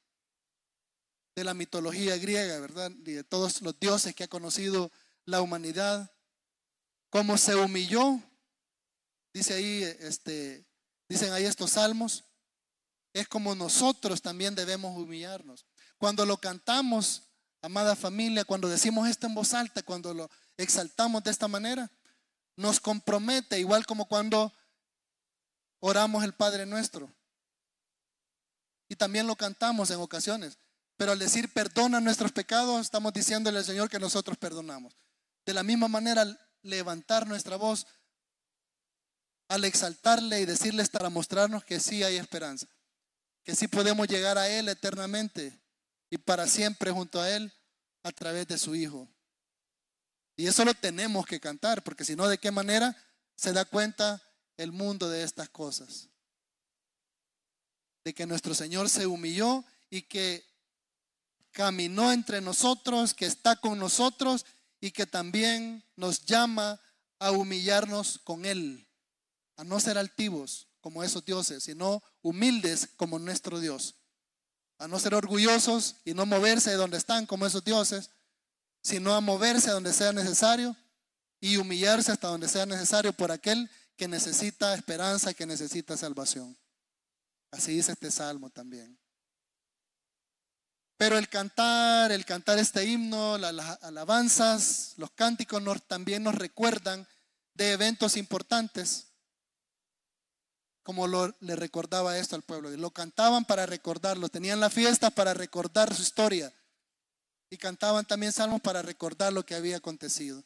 [1.35, 2.91] de la mitología griega, ¿verdad?
[3.05, 4.91] Y de todos los dioses que ha conocido
[5.25, 6.11] la humanidad,
[7.11, 8.21] cómo se humilló,
[9.33, 10.67] dice ahí, este,
[11.09, 12.25] dicen ahí estos salmos,
[13.13, 15.67] es como nosotros también debemos humillarnos.
[15.99, 17.23] Cuando lo cantamos,
[17.61, 21.91] amada familia, cuando decimos esto en voz alta, cuando lo exaltamos de esta manera,
[22.57, 24.53] nos compromete, igual como cuando
[25.81, 27.11] oramos el Padre nuestro.
[28.89, 30.59] Y también lo cantamos en ocasiones.
[31.03, 34.95] Pero al decir perdona nuestros pecados, estamos diciéndole al Señor que nosotros perdonamos.
[35.45, 36.25] De la misma manera,
[36.63, 37.89] levantar nuestra voz
[39.49, 42.69] al exaltarle y decirles para mostrarnos que sí hay esperanza,
[43.43, 45.61] que sí podemos llegar a Él eternamente
[46.09, 47.53] y para siempre junto a Él
[48.05, 49.09] a través de su Hijo.
[50.37, 52.97] Y eso lo tenemos que cantar, porque si no, ¿de qué manera
[53.35, 54.23] se da cuenta
[54.57, 56.11] el mundo de estas cosas?
[58.05, 60.52] De que nuestro Señor se humilló y que
[61.53, 64.45] caminó entre nosotros, que está con nosotros
[64.81, 66.81] y que también nos llama
[67.19, 68.89] a humillarnos con Él,
[69.57, 73.95] a no ser altivos como esos dioses, sino humildes como nuestro Dios,
[74.79, 78.11] a no ser orgullosos y no moverse de donde están como esos dioses,
[78.83, 80.77] sino a moverse donde sea necesario
[81.41, 86.59] y humillarse hasta donde sea necesario por aquel que necesita esperanza, que necesita salvación.
[87.53, 88.99] Así dice este salmo también.
[91.03, 97.09] Pero el cantar, el cantar este himno, las alabanzas, los cánticos también nos recuerdan
[97.55, 99.09] de eventos importantes,
[100.85, 102.71] como lo, le recordaba esto al pueblo.
[102.71, 106.55] Lo cantaban para recordarlo, tenían la fiesta para recordar su historia
[107.51, 110.45] y cantaban también salmos para recordar lo que había acontecido.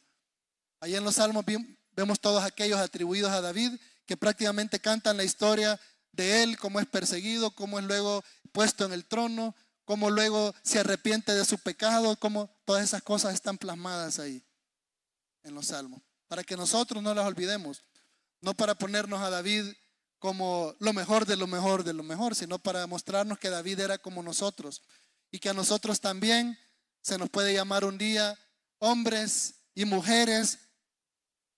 [0.79, 1.45] Ahí en los salmos
[1.91, 5.79] vemos todos aquellos atribuidos a David que prácticamente cantan la historia
[6.13, 9.53] de él, cómo es perseguido, cómo es luego puesto en el trono,
[9.87, 14.43] cómo luego se arrepiente de su pecado, cómo todas esas cosas están plasmadas ahí
[15.43, 16.01] en los salmos.
[16.27, 17.85] Para que nosotros no las olvidemos,
[18.41, 19.65] no para ponernos a David
[20.19, 23.97] como lo mejor de lo mejor de lo mejor, sino para mostrarnos que David era
[23.97, 24.81] como nosotros
[25.31, 26.59] y que a nosotros también
[27.01, 28.37] se nos puede llamar un día
[28.79, 30.59] hombres y mujeres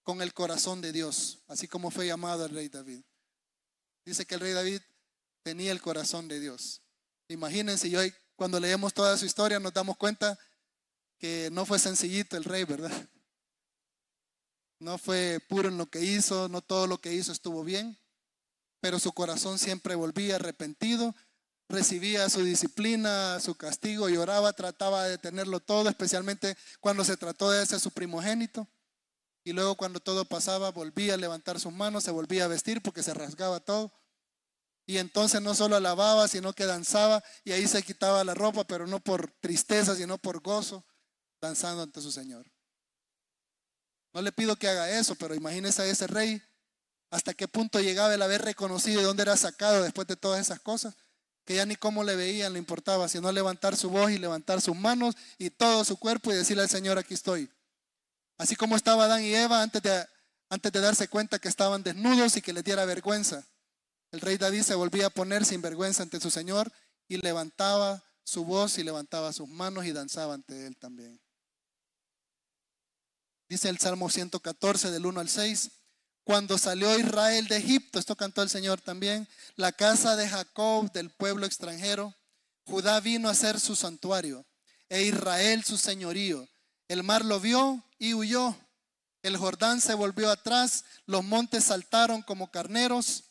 [0.03, 3.01] con el corazón de Dios, así como fue llamado el rey David.
[4.05, 4.81] Dice que el rey David
[5.41, 6.83] tenía el corazón de Dios.
[7.29, 10.37] Imagínense, y hoy cuando leemos toda su historia nos damos cuenta
[11.19, 12.91] que no fue sencillito el rey, ¿verdad?
[14.79, 17.99] No fue puro en lo que hizo, no todo lo que hizo estuvo bien,
[18.81, 21.13] pero su corazón siempre volvía arrepentido,
[21.67, 27.61] recibía su disciplina, su castigo, lloraba, trataba de tenerlo todo, especialmente cuando se trató de
[27.61, 28.67] ese su primogénito.
[29.43, 33.03] Y luego cuando todo pasaba, volvía a levantar sus manos, se volvía a vestir porque
[33.03, 33.98] se rasgaba todo.
[34.89, 38.87] Y entonces no solo alababa, sino que danzaba y ahí se quitaba la ropa, pero
[38.87, 40.83] no por tristeza, sino por gozo,
[41.39, 42.51] danzando ante su Señor.
[44.13, 46.41] No le pido que haga eso, pero imagínese a ese rey
[47.11, 50.59] hasta qué punto llegaba el haber reconocido de dónde era sacado después de todas esas
[50.59, 50.95] cosas,
[51.45, 54.75] que ya ni cómo le veían le importaba, sino levantar su voz y levantar sus
[54.75, 57.47] manos y todo su cuerpo y decirle al Señor, aquí estoy.
[58.39, 60.03] Así como estaba Adán y Eva antes de,
[60.49, 63.47] antes de darse cuenta que estaban desnudos y que les diera vergüenza.
[64.11, 66.71] El rey David se volvía a poner sin vergüenza ante su Señor
[67.07, 71.19] y levantaba su voz y levantaba sus manos y danzaba ante él también.
[73.47, 75.71] Dice el Salmo 114 del 1 al 6,
[76.23, 81.09] cuando salió Israel de Egipto, esto cantó el Señor también, la casa de Jacob del
[81.09, 82.13] pueblo extranjero,
[82.65, 84.45] Judá vino a ser su santuario
[84.89, 86.47] e Israel su señorío.
[86.87, 88.55] El mar lo vio y huyó.
[89.23, 93.28] El Jordán se volvió atrás, los montes saltaron como carneros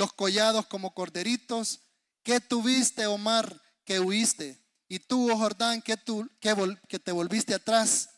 [0.00, 1.82] los collados como corderitos.
[2.22, 4.58] ¿Qué tuviste, Omar, que huiste?
[4.88, 6.56] Y tú, oh Jordán, que, tú, que,
[6.88, 8.08] que te volviste atrás,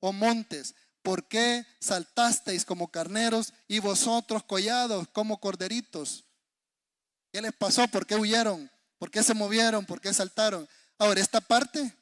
[0.00, 0.74] oh montes.
[1.02, 6.26] ¿Por qué saltasteis como carneros y vosotros collados como corderitos?
[7.32, 7.88] ¿Qué les pasó?
[7.88, 8.70] ¿Por qué huyeron?
[8.98, 9.86] ¿Por qué se movieron?
[9.86, 10.68] ¿Por qué saltaron?
[10.98, 11.96] Ahora, esta parte,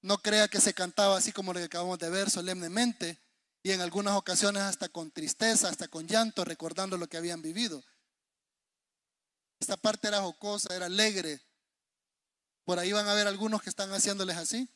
[0.00, 3.18] no crea que se cantaba así como lo que acabamos de ver solemnemente
[3.62, 7.84] y en algunas ocasiones hasta con tristeza, hasta con llanto, recordando lo que habían vivido.
[9.60, 11.40] Esta parte era jocosa, era alegre.
[12.64, 14.68] Por ahí van a ver algunos que están haciéndoles así.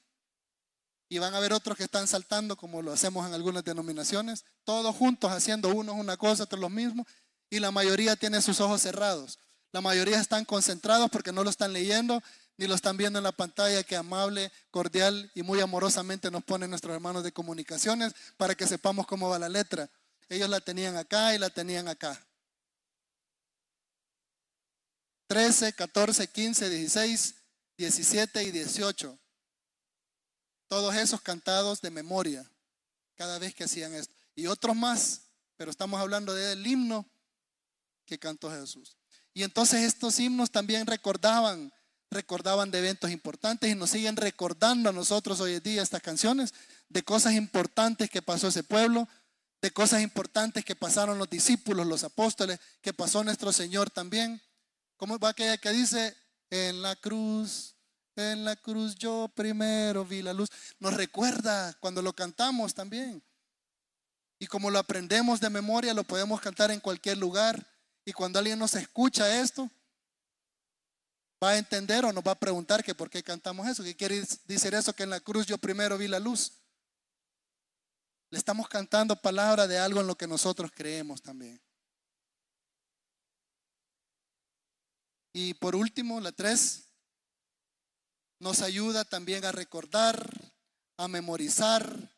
[1.12, 4.94] y van a ver otros que están saltando como lo hacemos en algunas denominaciones, todos
[4.94, 7.04] juntos haciendo unos una cosa, otros lo mismo,
[7.50, 9.40] y la mayoría tiene sus ojos cerrados.
[9.72, 12.22] La mayoría están concentrados porque no lo están leyendo
[12.60, 16.68] ni lo están viendo en la pantalla que amable, cordial y muy amorosamente nos ponen
[16.68, 19.88] nuestros hermanos de comunicaciones para que sepamos cómo va la letra.
[20.28, 22.22] Ellos la tenían acá y la tenían acá.
[25.30, 27.34] 13, 14, 15, 16,
[27.78, 29.16] 17 y 18.
[30.66, 32.44] Todos esos cantados de memoria,
[33.14, 34.12] cada vez que hacían esto.
[34.34, 35.20] Y otros más,
[35.56, 37.08] pero estamos hablando del himno
[38.04, 38.96] que cantó Jesús.
[39.32, 41.72] Y entonces estos himnos también recordaban
[42.10, 46.52] recordaban de eventos importantes y nos siguen recordando a nosotros hoy en día estas canciones
[46.88, 49.08] de cosas importantes que pasó ese pueblo,
[49.62, 54.42] de cosas importantes que pasaron los discípulos, los apóstoles, que pasó nuestro Señor también.
[55.00, 56.14] ¿Cómo va aquella que dice,
[56.50, 57.74] en la cruz,
[58.16, 60.50] en la cruz yo primero vi la luz?
[60.78, 63.22] Nos recuerda cuando lo cantamos también.
[64.38, 67.66] Y como lo aprendemos de memoria, lo podemos cantar en cualquier lugar.
[68.04, 69.70] Y cuando alguien nos escucha esto,
[71.42, 73.82] va a entender o nos va a preguntar que por qué cantamos eso.
[73.82, 74.92] ¿Qué quiere decir eso?
[74.92, 76.52] Que en la cruz yo primero vi la luz.
[78.28, 81.58] Le estamos cantando palabra de algo en lo que nosotros creemos también.
[85.32, 86.84] Y por último, la tres,
[88.38, 90.54] nos ayuda también a recordar,
[90.96, 92.14] a memorizar,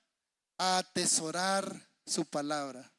[0.58, 2.92] a atesorar su palabra.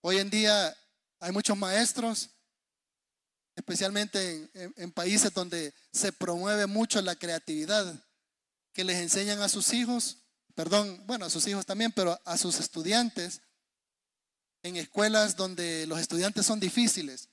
[0.00, 0.76] Hoy en día
[1.20, 2.30] hay muchos maestros
[3.56, 8.04] especialmente en, países donde se promueve mucho la creatividad,
[8.72, 10.18] que les enseñan a sus hijos,
[10.54, 13.40] perdón, bueno, a sus hijos también, pero a sus estudiantes,
[14.62, 17.30] en escuelas donde los estudiantes son difíciles,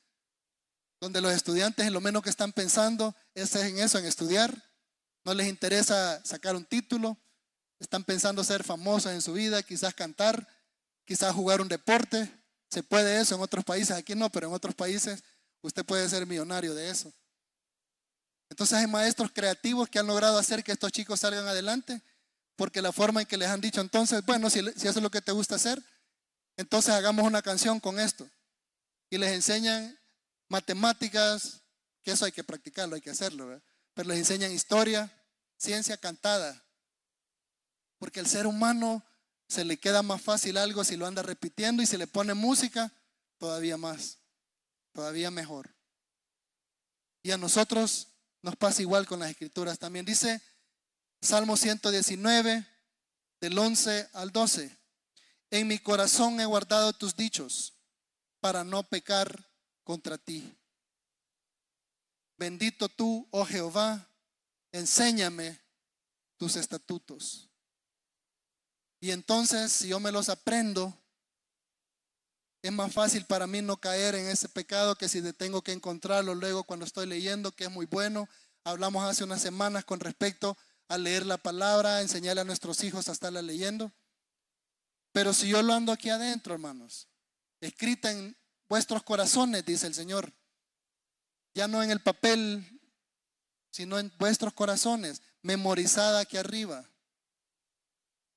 [1.04, 4.52] donde los estudiantes lo menos que están pensando es en eso, en estudiar,
[5.24, 7.18] no les interesa sacar un título,
[7.80, 10.48] están pensando ser famosos en su vida, quizás cantar,
[11.06, 12.32] quizás jugar un deporte,
[12.70, 15.24] se puede eso en otros países, aquí no, pero en otros países
[15.64, 17.12] Usted puede ser millonario de eso.
[18.50, 22.02] Entonces hay maestros creativos que han logrado hacer que estos chicos salgan adelante,
[22.58, 25.22] porque la forma en que les han dicho entonces, bueno, si, eso es lo que
[25.22, 25.82] te gusta hacer,
[26.58, 28.30] entonces hagamos una canción con esto.
[29.10, 29.98] Y les enseñan
[30.54, 31.64] matemáticas,
[32.04, 33.62] que eso hay que practicarlo, hay que hacerlo,
[33.94, 35.12] pero les enseñan historia,
[35.58, 36.64] ciencia cantada,
[37.98, 39.04] porque al ser humano
[39.48, 42.92] se le queda más fácil algo si lo anda repitiendo y si le pone música,
[43.38, 44.20] todavía más
[44.94, 45.76] todavía mejor.
[47.24, 48.08] Y a nosotros
[48.42, 49.80] nos pasa igual con las escrituras.
[49.80, 50.42] También dice
[51.22, 52.66] Salmo 119,
[53.42, 54.78] del 11 al 12.
[55.52, 57.74] En mi corazón he guardado tus dichos
[58.40, 59.50] para no pecar
[59.84, 60.56] contra ti.
[62.38, 64.08] Bendito tú, oh Jehová,
[64.72, 65.60] enséñame
[66.38, 67.50] tus estatutos.
[69.00, 70.98] Y entonces, si yo me los aprendo,
[72.62, 76.34] es más fácil para mí no caer en ese pecado que si tengo que encontrarlo
[76.34, 78.30] luego cuando estoy leyendo, que es muy bueno.
[78.64, 83.12] Hablamos hace unas semanas con respecto a leer la palabra, enseñarle a nuestros hijos a
[83.12, 83.92] estarla leyendo.
[85.12, 87.10] Pero si yo lo ando aquí adentro, hermanos,
[87.60, 88.36] escrita en
[88.74, 90.34] vuestros corazones, dice el Señor,
[91.54, 92.82] ya no en el papel,
[93.70, 96.84] sino en vuestros corazones, memorizada aquí arriba.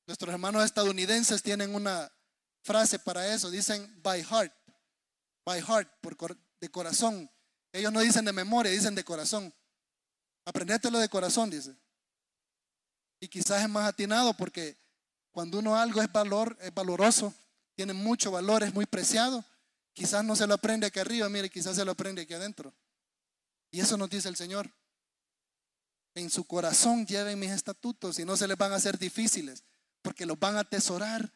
[0.07, 2.12] Nuestros hermanos estadounidenses tienen una
[2.61, 3.51] frase para eso.
[3.51, 4.53] Dicen by heart.
[5.42, 7.31] By heart, por, de corazón.
[7.72, 9.55] Ellos no dicen de memoria, dicen de corazón.
[10.44, 11.75] Aprendételo de corazón, dice.
[13.20, 14.77] Y quizás es más atinado porque
[15.31, 17.33] cuando uno algo es valor, es valoroso,
[17.75, 19.42] tiene mucho valor, es muy preciado,
[19.96, 22.72] quizás no se lo aprende aquí arriba, mire, quizás se lo aprende aquí adentro.
[23.70, 24.70] Y eso nos dice el Señor.
[26.14, 29.64] En su corazón lleven mis estatutos y no se les van a hacer difíciles,
[30.02, 31.32] porque los van a atesorar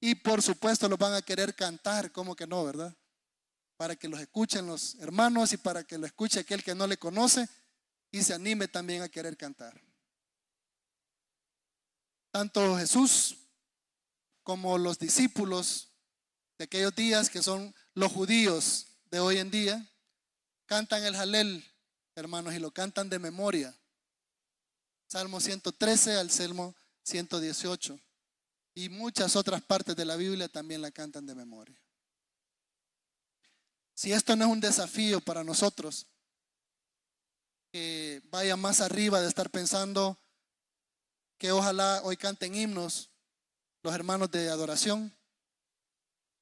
[0.00, 2.96] y por supuesto los van a querer cantar, como que no, ¿verdad?
[3.76, 6.96] Para que los escuchen los hermanos y para que lo escuche aquel que no le
[6.96, 7.48] conoce
[8.10, 9.80] y se anime también a querer cantar.
[12.32, 13.36] Tanto Jesús
[14.42, 15.87] como los discípulos
[16.58, 19.86] de aquellos días, que son los judíos de hoy en día,
[20.66, 21.64] cantan el Jalel,
[22.16, 23.74] hermanos, y lo cantan de memoria.
[25.06, 27.98] Salmo 113 al Salmo 118
[28.74, 31.80] y muchas otras partes de la Biblia también la cantan de memoria.
[33.94, 36.06] Si esto no es un desafío para nosotros,
[37.72, 40.18] que vaya más arriba de estar pensando
[41.38, 43.10] que ojalá hoy canten himnos
[43.82, 45.17] los hermanos de adoración,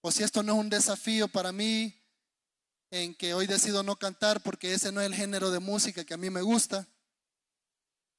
[0.07, 1.93] o si esto no es un desafío para mí
[2.93, 6.15] en que hoy decido no cantar porque ese no es el género de música que
[6.15, 6.87] a mí me gusta,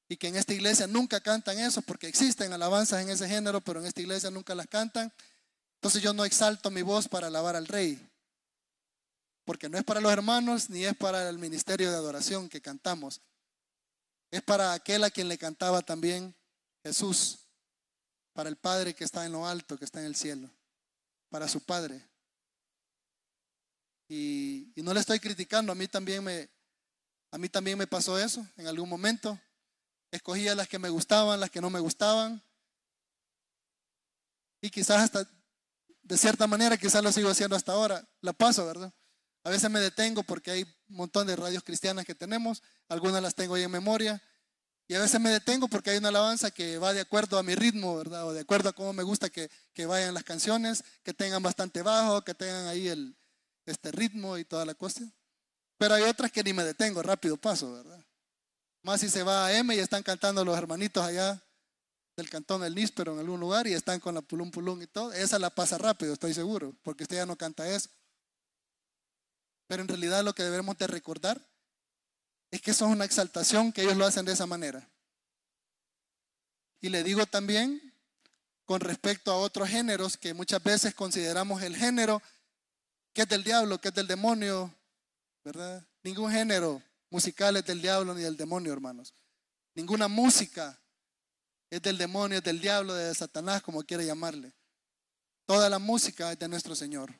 [0.06, 3.80] y que en esta iglesia nunca cantan eso, porque existen alabanzas en ese género, pero
[3.80, 5.12] en esta iglesia nunca las cantan.
[5.76, 7.98] Entonces yo no exalto mi voz para alabar al rey,
[9.46, 13.22] porque no es para los hermanos ni es para el ministerio de adoración que cantamos.
[14.30, 16.34] Es para aquel a quien le cantaba también
[16.82, 17.38] Jesús,
[18.34, 20.50] para el Padre que está en lo alto, que está en el cielo,
[21.28, 22.08] para su Padre.
[24.08, 26.48] Y, no le estoy criticando, a mí también me,
[27.30, 29.38] a mí también me pasó eso en algún momento.
[30.10, 32.42] Escogía las que me gustaban, las que no me gustaban.
[34.62, 35.28] Y quizás hasta,
[36.02, 38.08] de cierta manera, quizás lo sigo haciendo hasta ahora.
[38.22, 38.92] La paso, ¿verdad?
[39.44, 42.62] A veces me detengo porque hay un montón de radios cristianas que tenemos.
[42.88, 44.22] Algunas las tengo ahí en memoria.
[44.90, 47.54] Y a veces me detengo porque hay una alabanza que va de acuerdo a mi
[47.54, 48.26] ritmo, ¿verdad?
[48.26, 51.82] O de acuerdo a cómo me gusta que, que vayan las canciones, que tengan bastante
[51.82, 53.14] bajo, que tengan ahí el,
[53.66, 55.12] este ritmo y toda la cuestión.
[55.76, 58.02] Pero hay otras que ni me detengo, rápido paso, ¿verdad?
[58.82, 61.38] Más si se va a M y están cantando los hermanitos allá
[62.16, 65.12] del cantón El Níspero en algún lugar y están con la pulum pulum y todo.
[65.12, 67.90] Esa la pasa rápido, estoy seguro, porque usted ya no canta eso.
[69.66, 71.46] Pero en realidad lo que debemos de recordar
[72.50, 74.88] es que eso es una exaltación que ellos lo hacen de esa manera.
[76.80, 77.92] Y le digo también
[78.64, 82.22] con respecto a otros géneros que muchas veces consideramos el género
[83.12, 84.72] que es del diablo, que es del demonio,
[85.42, 85.84] ¿verdad?
[86.02, 89.14] Ningún género musical es del diablo ni del demonio, hermanos.
[89.74, 90.78] Ninguna música
[91.70, 94.52] es del demonio, es del diablo, de Satanás, como quiera llamarle.
[95.46, 97.12] Toda la música es de nuestro Señor.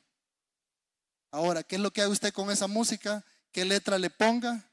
[1.31, 3.25] Ahora, ¿qué es lo que hace usted con esa música?
[3.51, 4.68] ¿Qué letra le ponga?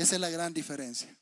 [0.00, 1.14] Esa es la gran diferencia.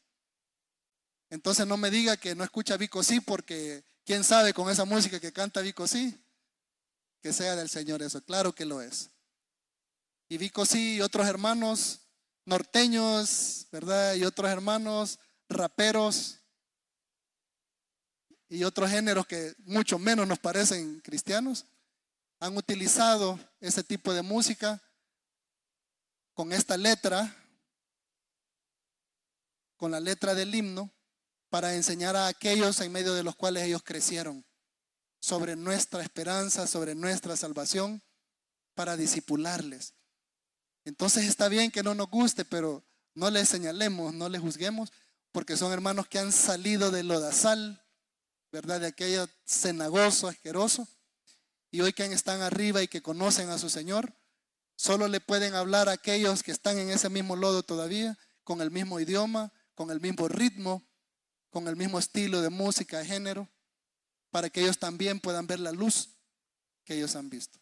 [1.31, 5.19] Entonces no me diga que no escucha Vico sí, porque quién sabe con esa música
[5.19, 6.17] que canta Vico sí,
[7.21, 8.23] que sea del Señor eso.
[8.23, 9.11] Claro que lo es.
[10.29, 12.03] Y Vico sí y otros hermanos
[12.45, 14.15] norteños, ¿verdad?
[14.15, 16.39] Y otros hermanos raperos
[18.49, 21.67] y otros géneros que mucho menos nos parecen cristianos,
[22.39, 24.81] han utilizado ese tipo de música
[26.33, 27.35] con esta letra,
[29.79, 30.93] con la letra del himno,
[31.49, 34.45] para enseñar a aquellos en medio de los cuales ellos crecieron
[35.21, 38.03] sobre nuestra esperanza, sobre nuestra salvación,
[38.75, 39.95] para disipularles.
[40.85, 44.93] Entonces está bien que no nos guste, pero no les señalemos, no les juzguemos,
[45.33, 47.83] porque son hermanos que han salido de lodazal,
[48.53, 48.81] ¿verdad?
[48.81, 50.87] De aquello cenagoso, asqueroso,
[51.71, 54.15] y hoy que están arriba y que conocen a su Señor,
[54.77, 58.71] solo le pueden hablar a aquellos que están en ese mismo lodo todavía, con el
[58.71, 60.83] mismo idioma, con el mismo ritmo,
[61.51, 63.49] con el mismo estilo de música, de género,
[64.29, 66.09] para que ellos también puedan ver la luz
[66.85, 67.61] que ellos han visto.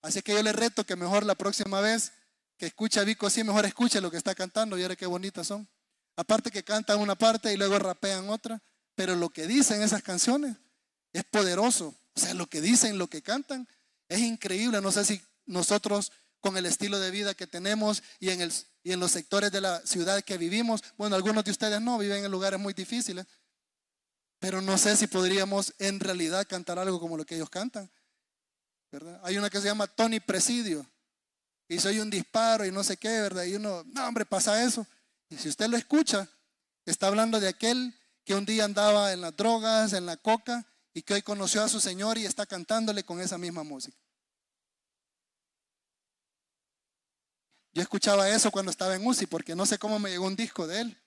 [0.00, 2.12] Así que yo le reto que mejor la próxima vez
[2.56, 5.48] que escuche a Vico así, mejor escuche lo que está cantando y ahora qué bonitas
[5.48, 5.68] son.
[6.16, 8.62] Aparte que cantan una parte y luego rapean otra,
[8.94, 10.56] pero lo que dicen esas canciones
[11.12, 11.94] es poderoso.
[12.14, 13.68] O sea, lo que dicen, lo que cantan,
[14.08, 14.80] es increíble.
[14.80, 16.10] No sé si nosotros
[16.46, 20.38] con el estilo de vida que tenemos y en, los sectores de la ciudad que
[20.38, 23.26] vivimos, bueno, algunos de ustedes no, viven en lugares muy difíciles,
[24.38, 27.90] pero no sé si podríamos en realidad cantar algo como lo que ellos cantan.
[29.24, 30.86] Hay una que se llama Tony Presidio.
[31.66, 33.42] Y soy un disparo y no sé qué, ¿verdad?
[33.42, 34.86] Y uno, no, hombre, pasa eso.
[35.28, 36.28] Y si usted lo escucha,
[36.84, 37.92] está hablando de aquel
[38.24, 41.68] que un día andaba en las drogas, en la coca, y que hoy conoció a
[41.68, 43.98] su Señor y está cantándole con esa misma música.
[47.76, 50.66] Yo escuchaba eso cuando estaba en UCI, porque no sé cómo me llegó un disco
[50.66, 50.98] de él.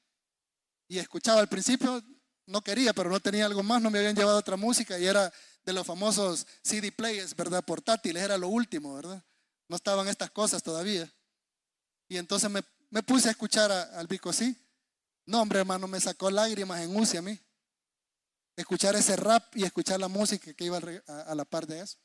[0.87, 1.99] Y escuchaba al principio,
[2.45, 5.33] no quería, pero no tenía algo más, no me habían llevado otra música y era
[5.65, 7.65] de los famosos CD players, ¿verdad?
[7.65, 9.25] Portátiles, era lo último, ¿verdad?
[9.67, 11.11] No estaban estas cosas todavía.
[12.07, 14.55] Y entonces me, puse a escuchar al Vico sí.
[15.25, 17.39] No, hombre, hermano, me sacó lágrimas en UCI a mí.
[18.55, 21.97] Escuchar ese rap y escuchar la música que iba a, a la par de eso.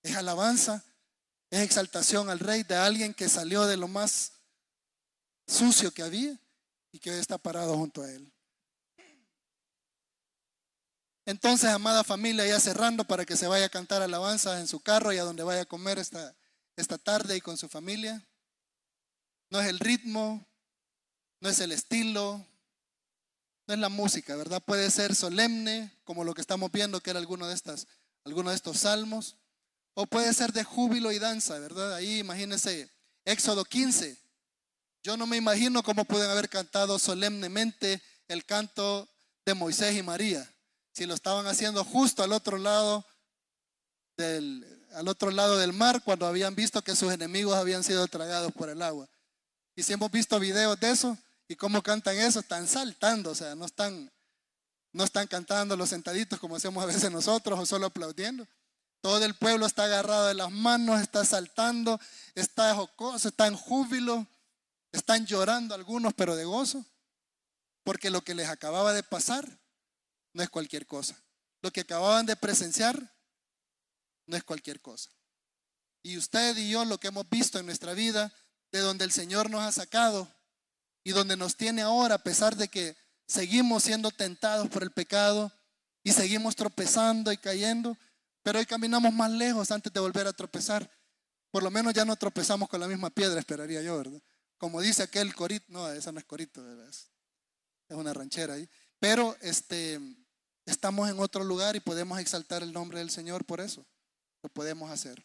[0.00, 0.84] Es alabanza,
[1.54, 4.32] es exaltación al rey de alguien que salió de lo más
[5.46, 6.36] sucio que había
[6.90, 8.32] y que hoy está parado junto a él.
[11.24, 15.12] Entonces, amada familia, ya cerrando para que se vaya a cantar alabanza en su carro
[15.12, 16.34] y a donde vaya a comer esta,
[16.74, 18.26] esta tarde y con su familia.
[19.48, 20.44] No es el ritmo,
[21.38, 22.44] no es el estilo,
[23.68, 24.60] no es la música, ¿verdad?
[24.60, 27.86] Puede ser solemne, como lo que estamos viendo, que era alguno de, estas,
[28.24, 29.36] alguno de estos salmos,
[29.94, 31.94] o puede ser de júbilo y danza, ¿verdad?
[31.94, 32.90] Ahí imagínense,
[33.24, 34.16] Éxodo 15.
[35.02, 39.08] Yo no me imagino cómo pueden haber cantado solemnemente el canto
[39.44, 40.50] de Moisés y María
[40.92, 43.04] si lo estaban haciendo justo al otro lado
[44.16, 48.52] del, al otro lado del mar cuando habían visto que sus enemigos habían sido tragados
[48.52, 49.08] por el agua.
[49.74, 51.18] Y si hemos visto videos de eso,
[51.48, 52.40] ¿Y cómo cantan eso?
[52.40, 54.10] Están saltando, o sea, no están,
[54.92, 58.46] no están cantando los sentaditos como hacemos a veces nosotros o solo aplaudiendo.
[59.04, 62.00] Todo el pueblo está agarrado de las manos, está saltando,
[62.34, 64.26] está jocoso, está en júbilo,
[64.92, 66.82] están llorando algunos, pero de gozo,
[67.82, 69.46] porque lo que les acababa de pasar
[70.32, 71.22] no es cualquier cosa.
[71.60, 73.14] Lo que acababan de presenciar
[74.24, 75.10] no es cualquier cosa.
[76.02, 78.32] Y usted y yo lo que hemos visto en nuestra vida,
[78.72, 80.34] de donde el Señor nos ha sacado
[81.04, 82.96] y donde nos tiene ahora, a pesar de que
[83.28, 85.52] seguimos siendo tentados por el pecado
[86.02, 87.98] y seguimos tropezando y cayendo,
[88.44, 90.88] pero hoy caminamos más lejos antes de volver a tropezar.
[91.50, 94.20] Por lo menos ya no tropezamos con la misma piedra, esperaría yo, ¿verdad?
[94.58, 97.10] Como dice aquel corito, no, esa no es corito, es,
[97.88, 98.68] es una ranchera ahí.
[99.00, 99.98] Pero este,
[100.66, 103.86] estamos en otro lugar y podemos exaltar el nombre del Señor por eso.
[104.42, 105.24] Lo podemos hacer.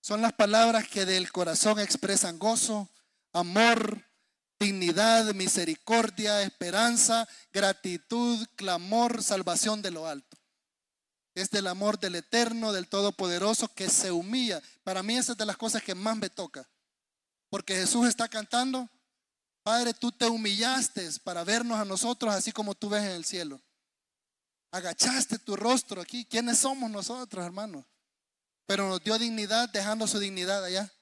[0.00, 2.88] Son las palabras que del corazón expresan gozo,
[3.32, 4.04] amor,
[4.60, 10.43] dignidad, misericordia, esperanza, gratitud, clamor, salvación de lo alto
[11.34, 14.62] es del amor del eterno, del todopoderoso, que se humilla.
[14.84, 16.68] Para mí esa es de las cosas que más me toca.
[17.50, 18.88] Porque Jesús está cantando,
[19.62, 23.60] Padre, tú te humillaste para vernos a nosotros así como tú ves en el cielo.
[24.70, 26.24] Agachaste tu rostro aquí.
[26.24, 27.84] ¿Quiénes somos nosotros, hermanos?
[28.66, 30.92] Pero nos dio dignidad dejando su dignidad allá.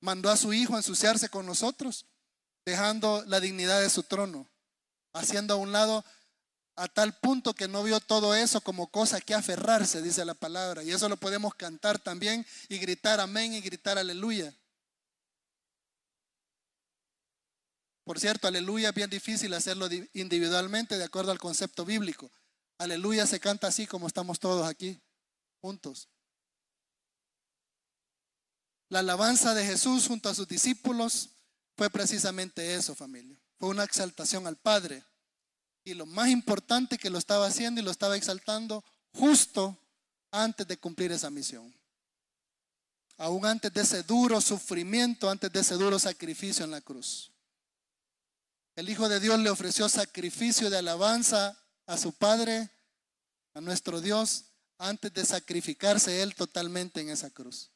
[0.00, 2.06] Mandó a su Hijo a ensuciarse con nosotros,
[2.64, 4.48] dejando la dignidad de su trono,
[5.12, 6.04] haciendo a un lado
[6.80, 10.82] a tal punto que no vio todo eso como cosa que aferrarse, dice la palabra.
[10.82, 14.54] Y eso lo podemos cantar también y gritar amén y gritar aleluya.
[18.02, 22.30] Por cierto, aleluya es bien difícil hacerlo individualmente de acuerdo al concepto bíblico.
[22.78, 24.98] Aleluya se canta así como estamos todos aquí,
[25.60, 26.08] juntos.
[28.88, 31.28] La alabanza de Jesús junto a sus discípulos
[31.76, 33.38] fue precisamente eso, familia.
[33.58, 35.04] Fue una exaltación al Padre.
[35.90, 39.76] Y lo más importante que lo estaba haciendo y lo estaba exaltando justo
[40.30, 41.74] antes de cumplir esa misión.
[43.16, 47.32] Aún antes de ese duro sufrimiento, antes de ese duro sacrificio en la cruz.
[48.76, 52.70] El Hijo de Dios le ofreció sacrificio de alabanza a su Padre,
[53.54, 54.44] a nuestro Dios,
[54.78, 57.72] antes de sacrificarse Él totalmente en esa cruz.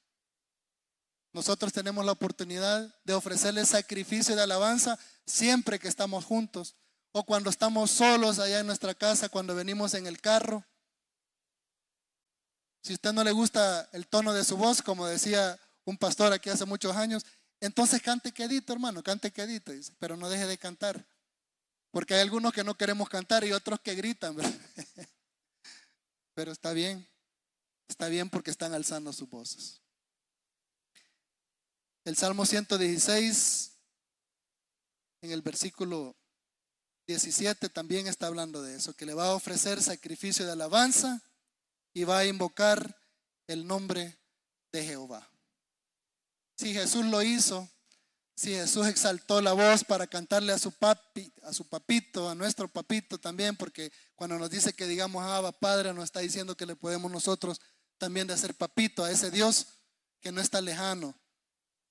[1.33, 6.77] Nosotros tenemos la oportunidad de ofrecerle sacrificio de alabanza siempre que estamos juntos
[7.17, 10.65] o cuando estamos solos allá en nuestra casa, cuando venimos en el carro.
[12.83, 16.33] Si a usted no le gusta el tono de su voz, como decía un pastor
[16.33, 17.25] aquí hace muchos años,
[17.61, 21.07] entonces cante quedito, hermano, cante quedito, dice, pero no deje de cantar.
[21.93, 24.37] Porque hay algunos que no queremos cantar y otros que gritan.
[26.35, 27.09] Pero está bien,
[27.87, 29.81] está bien porque están alzando sus voces.
[32.05, 33.71] El Salmo 116,
[35.23, 36.17] en el versículo
[37.07, 41.23] 17 también está hablando de eso, que le va a ofrecer sacrificio de alabanza
[41.93, 42.97] y va a invocar
[43.47, 44.19] el nombre
[44.73, 45.29] de Jehová.
[46.57, 47.69] Si Jesús lo hizo,
[48.37, 50.73] si Jesús exaltó la voz para cantarle a su
[51.43, 55.95] a su papito, a nuestro papito también, porque cuando nos dice que digamos Abba Padre,
[55.95, 57.61] nos está diciendo que le podemos nosotros
[57.99, 59.67] también de hacer papito a ese Dios
[60.21, 61.15] que no está lejano,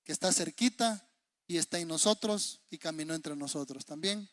[0.03, 1.09] que está cerquita
[1.47, 4.29] y está en nosotros y caminó entre nosotros también.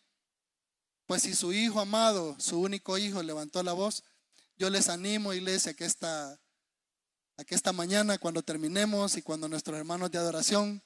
[1.11, 4.05] Pues si su hijo amado, su único hijo, levantó la voz,
[4.57, 6.39] yo les animo, iglesia, que esta,
[7.37, 10.81] a que esta mañana, cuando terminemos y cuando nuestros hermanos de adoración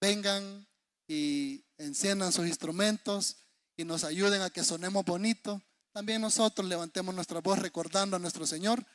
[0.00, 0.68] vengan
[1.08, 3.38] y enciendan sus instrumentos
[3.76, 5.60] y nos ayuden a que sonemos bonito,
[5.90, 8.86] también nosotros levantemos nuestra voz recordando a nuestro Señor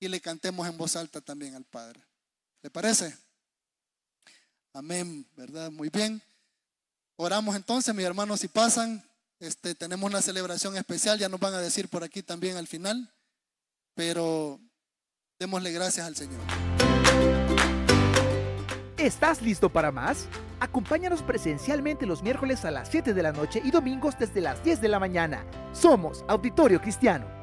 [0.00, 2.02] y le cantemos en voz alta también al Padre.
[2.62, 3.14] ¿Le parece?
[4.72, 5.70] Amén, ¿verdad?
[5.70, 6.22] Muy bien.
[7.16, 9.05] Oramos entonces, mis hermanos, si pasan.
[9.38, 13.12] Este, tenemos una celebración especial, ya nos van a decir por aquí también al final,
[13.94, 14.58] pero
[15.38, 16.40] démosle gracias al Señor.
[18.96, 20.26] ¿Estás listo para más?
[20.58, 24.80] Acompáñanos presencialmente los miércoles a las 7 de la noche y domingos desde las 10
[24.80, 25.44] de la mañana.
[25.72, 27.35] Somos Auditorio Cristiano.